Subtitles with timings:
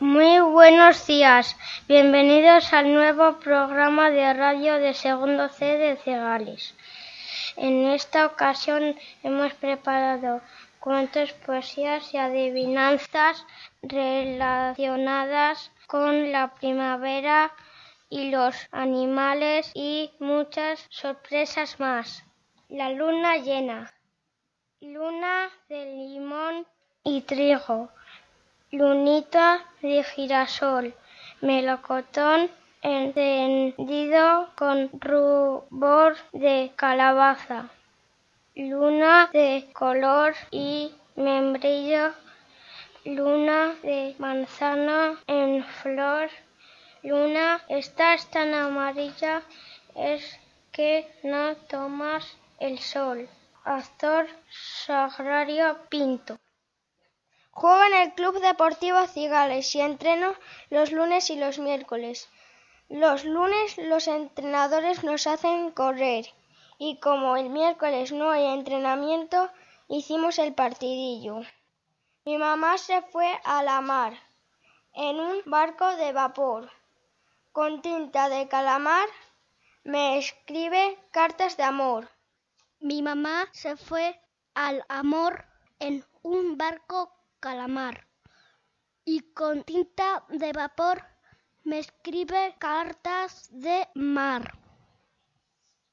[0.00, 1.56] Muy buenos días,
[1.88, 6.74] bienvenidos al nuevo programa de radio de segundo C de Cegales.
[7.56, 10.40] En esta ocasión hemos preparado
[10.80, 13.44] cuentos, poesías y adivinanzas
[13.82, 17.52] relacionadas con la primavera
[18.12, 22.22] y los animales y muchas sorpresas más.
[22.68, 23.90] La luna llena.
[24.82, 26.66] Luna de limón
[27.04, 27.88] y trigo.
[28.70, 30.94] Lunita de girasol.
[31.40, 32.50] Melocotón
[32.82, 37.70] encendido con rubor de calabaza.
[38.54, 42.12] Luna de color y membrillo.
[43.06, 46.28] Luna de manzana en flor.
[47.04, 49.42] Luna, estás tan amarilla,
[49.96, 50.38] es
[50.70, 52.24] que no tomas
[52.60, 53.28] el sol.
[53.64, 54.28] Actor
[54.86, 56.38] Sagrario Pinto.
[57.50, 60.36] Juego en el Club Deportivo Cigales y entreno
[60.70, 62.30] los lunes y los miércoles.
[62.88, 66.26] Los lunes los entrenadores nos hacen correr
[66.78, 69.50] y como el miércoles no hay entrenamiento,
[69.88, 71.40] hicimos el partidillo.
[72.24, 74.14] Mi mamá se fue a la mar
[74.94, 76.70] en un barco de vapor.
[77.52, 79.08] Con tinta de calamar
[79.84, 82.10] me escribe cartas de amor.
[82.80, 84.18] Mi mamá se fue
[84.54, 85.44] al amor
[85.78, 88.08] en un barco calamar
[89.04, 91.04] y con tinta de vapor
[91.64, 94.58] me escribe cartas de mar.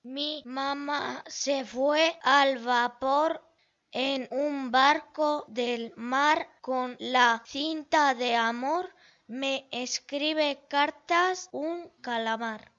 [0.03, 3.43] Mi mamá se fue al vapor
[3.91, 8.93] en un barco del mar con la cinta de amor.
[9.29, 12.71] Me escribe cartas un calamar.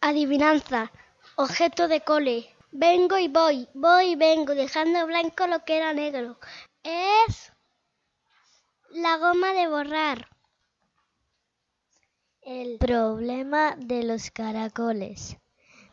[0.00, 0.92] Adivinanza.
[1.34, 2.48] Objeto de cole.
[2.70, 6.38] Vengo y voy, voy y vengo, dejando blanco lo que era negro.
[6.84, 7.52] Es
[8.90, 10.28] la goma de borrar.
[12.42, 15.36] El problema de los caracoles.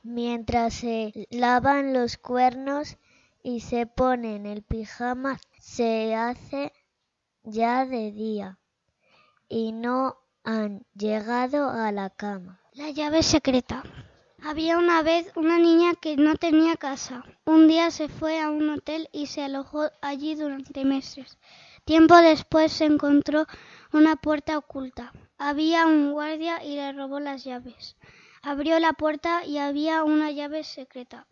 [0.03, 2.97] Mientras se lavan los cuernos
[3.41, 6.71] y se ponen el pijama, se hace
[7.41, 8.59] ya de día
[9.49, 12.59] y no han llegado a la cama.
[12.73, 13.83] La llave secreta.
[14.41, 17.23] Había una vez una niña que no tenía casa.
[17.45, 21.37] Un día se fue a un hotel y se alojó allí durante meses.
[21.85, 23.45] Tiempo después se encontró
[23.91, 25.13] una puerta oculta.
[25.37, 27.95] Había un guardia y le robó las llaves.
[28.41, 31.25] Abrió la puerta y había una llave secreta.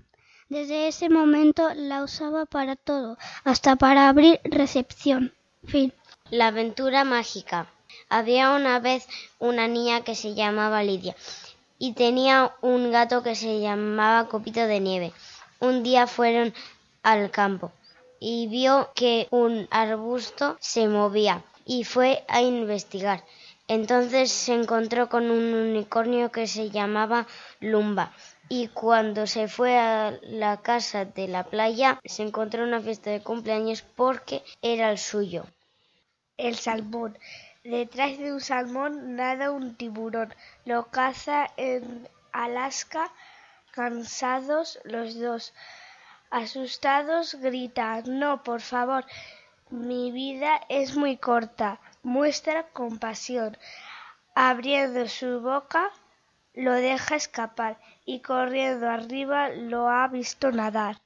[0.47, 5.33] Desde ese momento la usaba para todo, hasta para abrir recepción.
[5.66, 5.94] Fin.
[6.29, 7.67] La aventura mágica.
[8.13, 9.07] Había una vez
[9.39, 11.16] una niña que se llamaba Lidia
[11.79, 15.13] y tenía un gato que se llamaba Copito de Nieve.
[15.61, 16.53] Un día fueron
[17.03, 17.71] al campo
[18.19, 23.23] y vio que un arbusto se movía y fue a investigar.
[23.69, 27.27] Entonces se encontró con un unicornio que se llamaba
[27.61, 28.11] Lumba
[28.50, 33.23] y cuando se fue a la casa de la playa se encontró una fiesta de
[33.23, 35.45] cumpleaños porque era el suyo.
[36.35, 37.17] El salmón.
[37.63, 40.33] Detrás de un salmón nada un tiburón.
[40.66, 43.11] Lo caza en Alaska.
[43.72, 45.53] Cansados los dos.
[46.31, 49.05] Asustados gritan, no, por favor,
[49.69, 51.79] mi vida es muy corta.
[52.03, 53.57] Muestra compasión.
[54.33, 55.91] Abriendo su boca,
[56.53, 60.97] lo deja escapar y corriendo arriba lo ha visto nadar.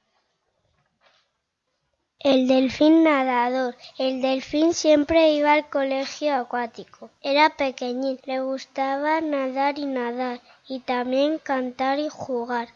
[2.28, 3.76] El delfín nadador.
[3.98, 7.08] El delfín siempre iba al colegio acuático.
[7.22, 12.66] Era pequeñín, le gustaba nadar y nadar, y también cantar y jugar,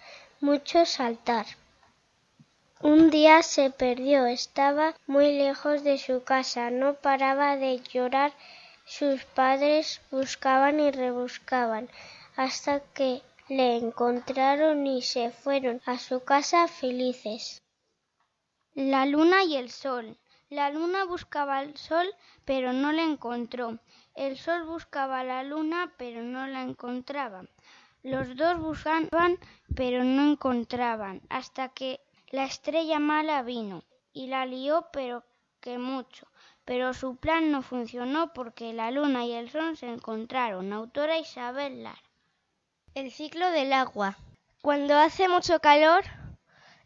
[0.41, 1.47] mucho saltar.
[2.81, 8.33] Un día se perdió, estaba muy lejos de su casa, no paraba de llorar.
[8.85, 11.89] Sus padres buscaban y rebuscaban
[12.37, 17.60] hasta que le encontraron y se fueron a su casa felices.
[18.75, 20.17] La luna y el sol.
[20.49, 22.07] La luna buscaba al sol,
[22.45, 23.79] pero no la encontró.
[24.15, 27.45] El sol buscaba a la luna, pero no la encontraba.
[28.03, 29.39] Los dos buscaban,
[29.75, 32.01] pero no encontraban, hasta que
[32.31, 33.83] la estrella mala vino
[34.13, 35.25] y la lió, pero
[35.61, 36.29] que mucho.
[36.65, 40.73] Pero su plan no funcionó porque la luna y el sol se encontraron.
[40.73, 42.01] Autora Isabel Lara.
[42.95, 44.17] El ciclo del agua.
[44.63, 46.05] Cuando hace mucho calor,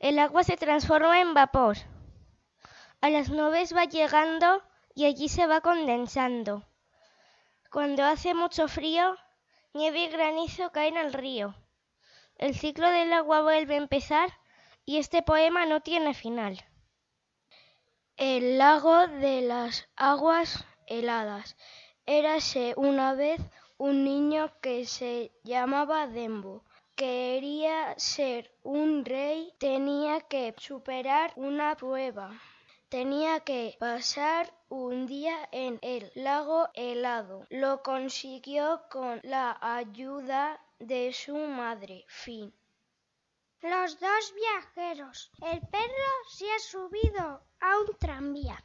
[0.04, 1.78] el agua se transforma en vapor.
[3.00, 4.62] A las nubes va llegando
[4.94, 6.62] y allí se va condensando.
[7.70, 9.16] Cuando hace mucho frío,
[9.72, 11.54] nieve y granizo caen al río.
[12.36, 14.28] el ciclo del agua vuelve a empezar
[14.84, 16.62] y este poema no tiene final.
[18.18, 21.56] El lago de las aguas heladas.
[22.04, 23.40] Érase una vez
[23.78, 26.62] un niño que se llamaba Dembo.
[26.96, 32.30] Quería ser un rey, tenía que superar una prueba.
[32.88, 37.46] Tenía que pasar un día en el lago helado.
[37.50, 42.04] Lo consiguió con la ayuda de su madre.
[42.06, 42.54] Fin.
[43.60, 45.32] Los dos viajeros.
[45.42, 48.62] El perro se ha subido a un tranvía.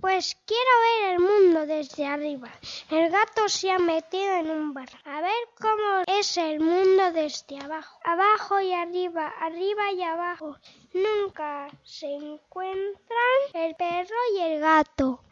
[0.00, 2.50] Pues quiero ver el mundo desde arriba.
[2.90, 4.88] El gato se ha metido en un bar.
[5.04, 7.98] A ver cómo es el mundo desde abajo.
[8.04, 10.58] Abajo y arriba, arriba y abajo.
[10.92, 15.22] Nunca se encuentran el perro y el gato.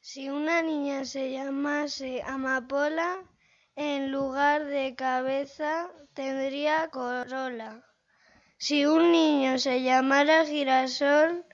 [0.00, 3.22] Si una niña se llamase Amapola,
[3.74, 7.84] en lugar de cabeza tendría corola.
[8.58, 11.44] Si un niño se llamara girasol,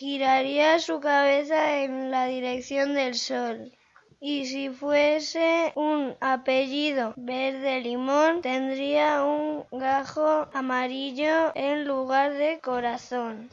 [0.00, 3.70] giraría su cabeza en la dirección del sol.
[4.18, 13.50] Y si fuese un apellido verde limón, tendría un gajo amarillo en lugar de corazón.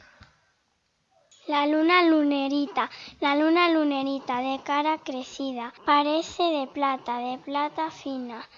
[1.46, 2.88] La luna lunerita,
[3.20, 8.48] la luna lunerita de cara crecida, parece de plata, de plata fina.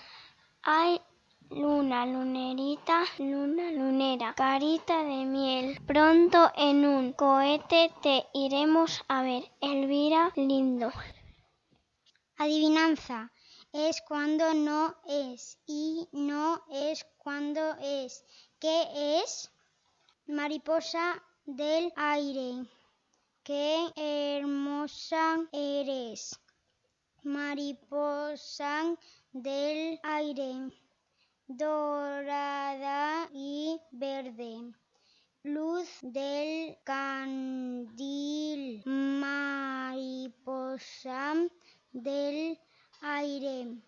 [0.62, 1.00] Ay,
[1.50, 5.80] luna lunerita, luna lunera, carita de miel.
[5.86, 10.92] Pronto en un cohete te iremos a ver, Elvira lindo.
[12.38, 13.32] Adivinanza.
[13.72, 18.24] Es cuando no es y no es cuando es.
[18.58, 19.50] ¿Qué es?
[20.26, 22.66] Mariposa del aire.
[23.42, 26.38] Qué hermosa eres,
[27.24, 28.94] mariposa
[29.32, 30.70] del aire,
[31.56, 34.72] dorada y verde,
[35.42, 38.82] luz del candil,
[39.18, 40.28] mariposa
[41.90, 42.56] del
[43.00, 43.82] aire,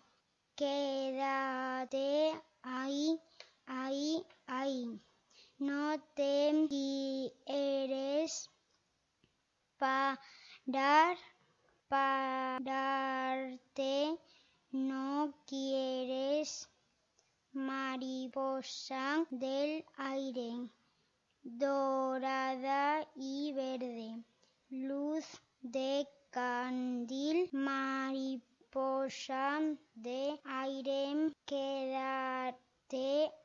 [0.57, 2.33] quédate
[2.63, 3.17] ahí,
[3.65, 4.99] ahí, ahí,
[5.57, 8.49] no te quieres
[9.77, 11.17] parar,
[11.87, 12.99] pararte,
[14.71, 16.72] no quieres
[17.53, 20.69] mariposa del aire,
[21.43, 24.23] dorada y verde,
[24.69, 25.25] luz
[25.61, 28.41] de candil, mariposa
[29.93, 32.63] de aire, quédate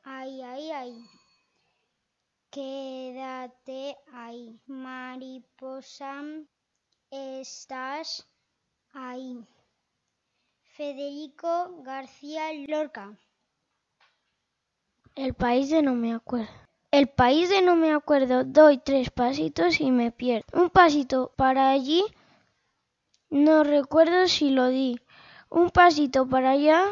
[0.03, 0.93] ay, ay, ay.
[2.51, 6.23] Quédate ahí, mariposa,
[7.11, 8.27] estás
[8.91, 9.45] ahí.
[10.63, 13.17] Federico García Lorca.
[15.19, 16.47] El país de no me acuerdo.
[16.91, 20.45] El país de no me acuerdo, doy tres pasitos y me pierdo.
[20.53, 22.05] Un pasito para allí,
[23.29, 25.01] no recuerdo si lo di.
[25.49, 26.85] Un pasito para allá,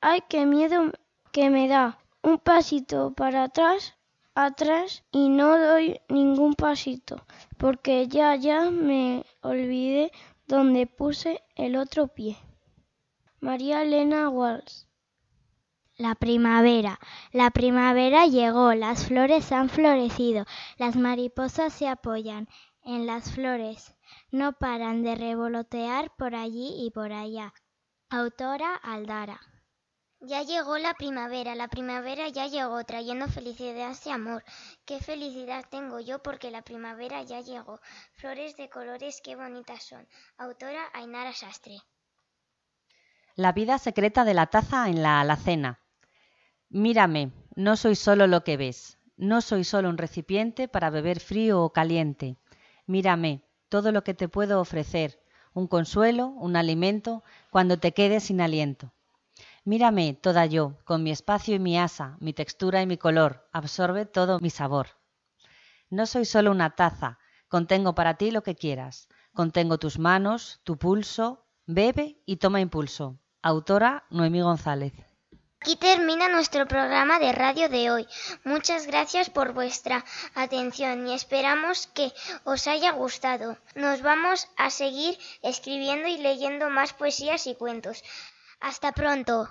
[0.00, 0.92] ay, qué miedo
[1.32, 1.98] que me da.
[2.22, 3.96] Un pasito para atrás,
[4.36, 7.26] atrás y no doy ningún pasito,
[7.58, 10.12] porque ya ya me olvidé
[10.46, 12.36] donde puse el otro pie.
[13.40, 14.85] María Elena Walsh.
[15.98, 17.00] La primavera.
[17.32, 20.44] La primavera llegó, las flores han florecido,
[20.76, 22.48] las mariposas se apoyan
[22.84, 23.94] en las flores,
[24.30, 27.54] no paran de revolotear por allí y por allá.
[28.10, 29.40] Autora Aldara.
[30.20, 34.44] Ya llegó la primavera, la primavera ya llegó trayendo felicidad y amor.
[34.84, 37.80] Qué felicidad tengo yo porque la primavera ya llegó.
[38.12, 40.06] Flores de colores qué bonitas son.
[40.36, 41.78] Autora Ainara Sastre.
[43.34, 45.85] La vida secreta de la taza en la alacena.
[46.68, 48.98] Mírame, no soy solo lo que ves.
[49.16, 52.36] No soy solo un recipiente para beber frío o caliente.
[52.86, 55.20] Mírame, todo lo que te puedo ofrecer.
[55.54, 58.92] Un consuelo, un alimento, cuando te quedes sin aliento.
[59.64, 64.04] Mírame, toda yo, con mi espacio y mi asa, mi textura y mi color, absorbe
[64.04, 64.88] todo mi sabor.
[65.88, 67.18] No soy solo una taza,
[67.48, 69.08] contengo para ti lo que quieras.
[69.32, 73.18] Contengo tus manos, tu pulso, bebe y toma impulso.
[73.40, 75.05] Autora Noemí González.
[75.66, 78.06] Aquí termina nuestro programa de radio de hoy.
[78.44, 80.04] Muchas gracias por vuestra
[80.36, 82.12] atención y esperamos que
[82.44, 83.58] os haya gustado.
[83.74, 88.04] Nos vamos a seguir escribiendo y leyendo más poesías y cuentos.
[88.60, 89.48] Hasta pronto.